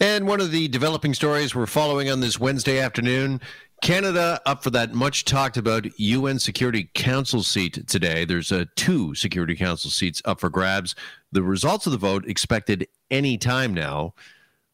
[0.00, 3.40] And one of the developing stories we're following on this Wednesday afternoon
[3.82, 8.24] Canada up for that much talked about UN Security Council seat today.
[8.24, 10.94] There's uh, two Security Council seats up for grabs.
[11.32, 14.14] The results of the vote expected any time now.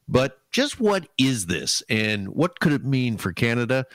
[0.09, 3.87] But just what is this and what could it mean for Canada?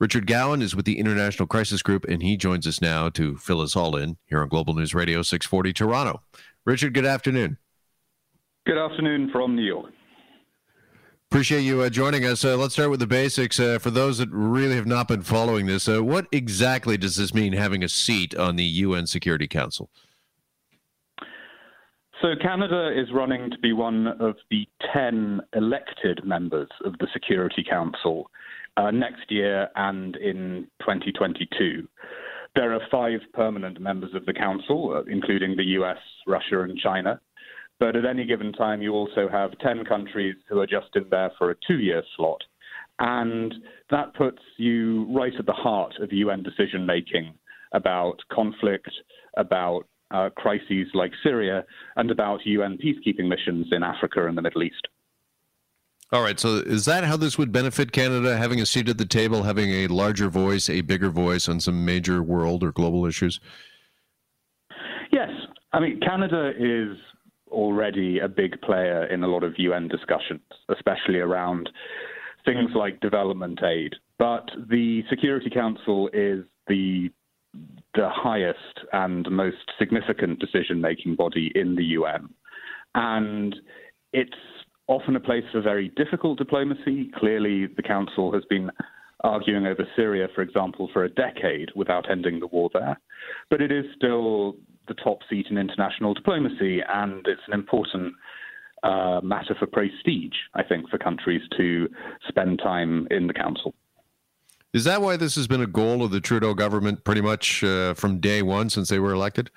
[0.00, 3.60] Richard Gowan is with the International Crisis Group and he joins us now to fill
[3.60, 6.22] us all in here on Global News Radio 640 Toronto.
[6.64, 7.58] Richard, good afternoon.
[8.66, 9.92] Good afternoon from New York.
[11.30, 12.42] Appreciate you uh, joining us.
[12.42, 13.60] Uh, let's start with the basics.
[13.60, 17.34] Uh, for those that really have not been following this, uh, what exactly does this
[17.34, 19.90] mean having a seat on the UN Security Council?
[22.22, 27.62] So, Canada is running to be one of the 10 elected members of the Security
[27.62, 28.30] Council
[28.78, 31.86] uh, next year and in 2022.
[32.54, 37.20] There are five permanent members of the Council, uh, including the US, Russia, and China.
[37.80, 41.30] But at any given time, you also have 10 countries who are just in there
[41.38, 42.42] for a two year slot.
[42.98, 43.54] And
[43.90, 47.34] that puts you right at the heart of UN decision making
[47.72, 48.90] about conflict,
[49.36, 51.64] about uh, crises like Syria,
[51.96, 54.88] and about UN peacekeeping missions in Africa and the Middle East.
[56.10, 56.40] All right.
[56.40, 59.70] So, is that how this would benefit Canada, having a seat at the table, having
[59.70, 63.38] a larger voice, a bigger voice on some major world or global issues?
[65.12, 65.28] Yes.
[65.74, 66.96] I mean, Canada is
[67.50, 71.68] already a big player in a lot of UN discussions, especially around
[72.44, 73.94] things like development aid.
[74.18, 77.10] But the Security Council is the
[77.94, 82.28] the highest and most significant decision making body in the UN.
[82.94, 83.56] And
[84.12, 84.30] it's
[84.86, 87.10] often a place for very difficult diplomacy.
[87.18, 88.70] Clearly, the Council has been
[89.24, 93.00] arguing over Syria, for example, for a decade without ending the war there.
[93.50, 94.56] But it is still
[94.88, 98.14] the top seat in international diplomacy, and it's an important
[98.82, 101.88] uh, matter for prestige, I think, for countries to
[102.28, 103.74] spend time in the Council.
[104.72, 107.94] Is that why this has been a goal of the Trudeau government pretty much uh,
[107.94, 109.50] from day one since they were elected?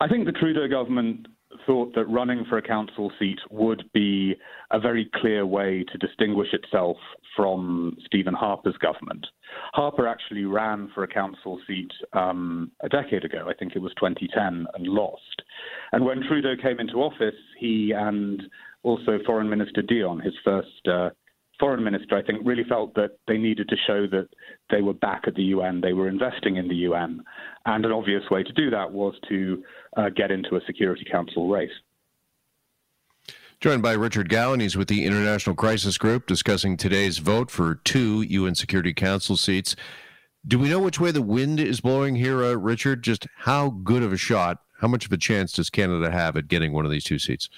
[0.00, 1.26] I think the Trudeau government
[1.66, 4.34] thought that running for a council seat would be
[4.70, 6.96] a very clear way to distinguish itself
[7.36, 9.26] from Stephen Harper's government.
[9.72, 13.92] Harper actually ran for a council seat um, a decade ago, I think it was
[13.98, 15.42] 2010, and lost.
[15.92, 18.42] And when Trudeau came into office, he and
[18.82, 21.10] also Foreign Minister Dion, his first uh,
[21.58, 24.28] foreign minister, I think, really felt that they needed to show that
[24.70, 27.22] they were back at the UN, they were investing in the UN.
[27.66, 29.62] And an obvious way to do that was to
[29.96, 31.70] uh, get into a Security Council race.
[33.60, 38.22] Joined by Richard Gowan, he's with the International Crisis Group discussing today's vote for two
[38.22, 39.74] UN Security Council seats.
[40.46, 43.02] Do we know which way the wind is blowing here, uh, Richard?
[43.02, 46.46] Just how good of a shot, how much of a chance does Canada have at
[46.46, 47.48] getting one of these two seats?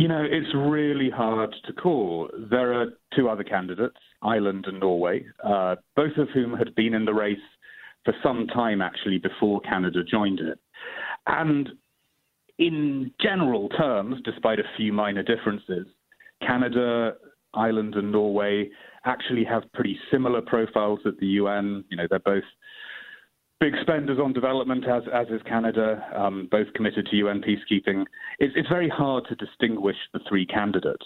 [0.00, 2.30] You know, it's really hard to call.
[2.50, 7.04] There are two other candidates, Ireland and Norway, uh, both of whom had been in
[7.04, 7.36] the race
[8.06, 10.58] for some time actually before Canada joined it.
[11.26, 11.68] And
[12.58, 15.86] in general terms, despite a few minor differences,
[16.40, 17.16] Canada,
[17.52, 18.70] Ireland, and Norway
[19.04, 21.84] actually have pretty similar profiles at the UN.
[21.90, 22.44] You know, they're both
[23.60, 28.04] big spenders on development, as as is Canada, um, both committed to UN peacekeeping.
[28.38, 31.04] It's, it's very hard to distinguish the three candidates.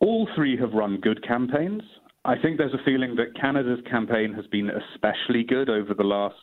[0.00, 1.82] All three have run good campaigns.
[2.24, 6.36] I think there's a feeling that Canada's campaign has been especially good over the last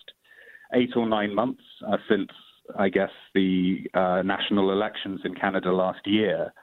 [0.74, 2.30] eight or nine months uh, since,
[2.78, 6.54] I guess, the uh, national elections in Canada last year.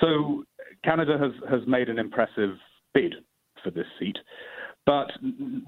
[0.00, 0.44] So
[0.84, 2.56] Canada has, has made an impressive
[2.94, 3.14] bid
[3.62, 4.16] for this seat.
[4.84, 5.12] But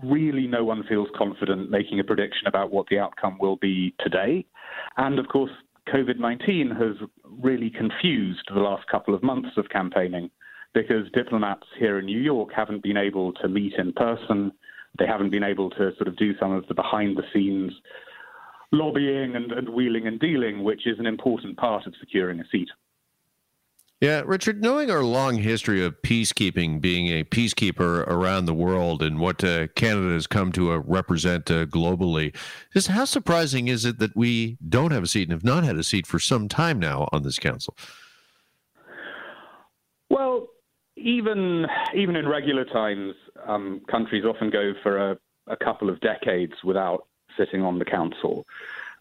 [0.02, 4.44] really, no one feels confident making a prediction about what the outcome will be today.
[4.96, 5.52] And of course,
[5.88, 7.08] COVID 19 has
[7.42, 10.30] really confused the last couple of months of campaigning
[10.72, 14.50] because diplomats here in New York haven't been able to meet in person.
[14.98, 17.72] They haven't been able to sort of do some of the behind the scenes
[18.72, 22.68] lobbying and, and wheeling and dealing, which is an important part of securing a seat.
[24.04, 29.18] Yeah, Richard, knowing our long history of peacekeeping, being a peacekeeper around the world, and
[29.18, 32.36] what uh, Canada has come to uh, represent uh, globally,
[32.74, 35.76] just how surprising is it that we don't have a seat and have not had
[35.76, 37.74] a seat for some time now on this council?
[40.10, 40.48] Well,
[40.96, 41.64] even
[41.96, 43.14] even in regular times,
[43.46, 47.06] um, countries often go for a, a couple of decades without
[47.38, 48.44] sitting on the council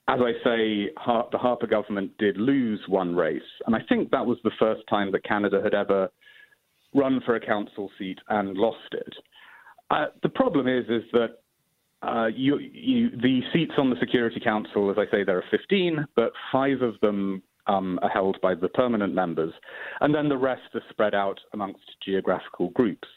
[0.07, 0.89] as I say,
[1.31, 5.11] the Harper government did lose one race, and I think that was the first time
[5.13, 6.09] that Canada had ever
[6.93, 9.13] run for a council seat and lost it.
[9.89, 11.39] Uh, the problem is, is that
[12.01, 16.05] uh, you, you, the seats on the Security Council, as I say, there are 15,
[16.15, 19.53] but five of them um, are held by the permanent members,
[20.01, 23.07] and then the rest are spread out amongst geographical groups.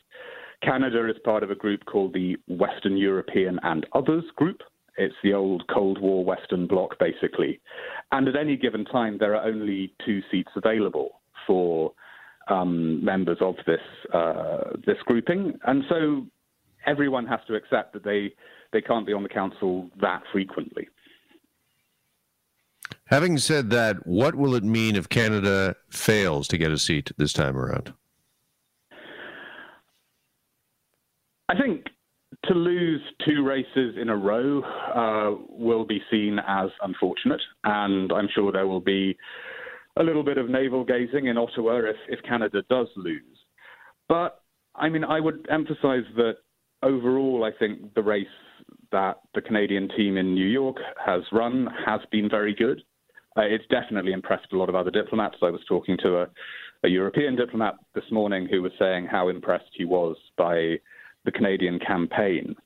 [0.63, 4.63] Canada is part of a group called the Western European and Others Group.
[4.99, 7.61] It's the old Cold War Western Bloc, basically.
[8.13, 11.93] And at any given time, there are only two seats available for
[12.49, 13.81] um, members of this
[14.15, 16.27] uh, this grouping, and so
[16.87, 18.33] everyone has to accept that they
[18.73, 20.89] they can't be on the council that frequently.
[23.07, 27.33] Having said that, what will it mean if Canada fails to get a seat this
[27.33, 27.93] time around?
[31.49, 31.87] I think
[32.49, 34.63] to lose two races in a row
[34.95, 39.17] uh, will be seen as unfortunate, and I'm sure there will be
[39.99, 43.23] a little bit of navel gazing in Ottawa if, if Canada does lose.
[44.09, 44.43] But
[44.75, 46.37] I mean, I would emphasize that
[46.83, 48.27] overall, I think the race
[48.93, 52.83] that the Canadian team in New York has run has been very good.
[53.37, 55.37] Uh, it's definitely impressed a lot of other diplomats.
[55.43, 56.27] I was talking to a,
[56.85, 60.77] a European diplomat this morning who was saying how impressed he was by
[61.27, 62.57] the Canadian campaign.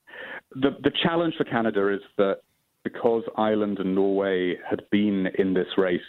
[0.55, 2.43] The, the challenge for Canada is that
[2.85, 6.01] because Ireland and Norway had been in this race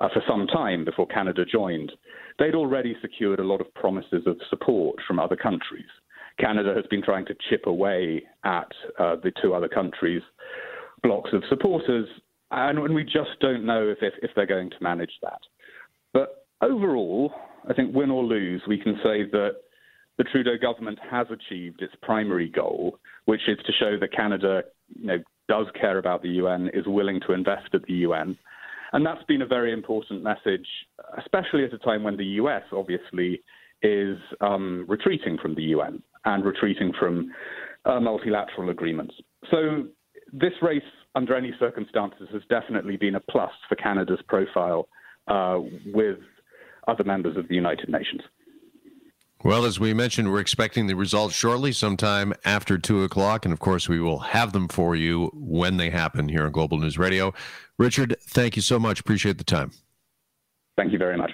[0.00, 1.92] uh, for some time before Canada joined,
[2.38, 5.86] they'd already secured a lot of promises of support from other countries.
[6.38, 10.22] Canada has been trying to chip away at uh, the two other countries'
[11.02, 12.08] blocks of supporters,
[12.50, 15.40] and, we just don't know if, if, if they're going to manage that.
[16.12, 17.32] But overall,
[17.68, 19.56] I think win or lose, we can say that
[20.22, 24.62] the Trudeau government has achieved its primary goal, which is to show that Canada
[24.94, 28.38] you know, does care about the UN, is willing to invest at the UN.
[28.92, 30.66] And that's been a very important message,
[31.18, 33.42] especially at a time when the US obviously
[33.82, 37.32] is um, retreating from the UN and retreating from
[37.84, 39.14] uh, multilateral agreements.
[39.50, 39.88] So
[40.32, 40.82] this race,
[41.16, 44.86] under any circumstances, has definitely been a plus for Canada's profile
[45.26, 46.18] uh, with
[46.86, 48.22] other members of the United Nations.
[49.44, 53.44] Well, as we mentioned, we're expecting the results shortly, sometime after two o'clock.
[53.44, 56.78] And of course, we will have them for you when they happen here on Global
[56.78, 57.34] News Radio.
[57.76, 59.00] Richard, thank you so much.
[59.00, 59.72] Appreciate the time.
[60.76, 61.32] Thank you very much.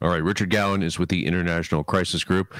[0.00, 0.22] All right.
[0.22, 2.54] Richard Gowan is with the International Crisis Group.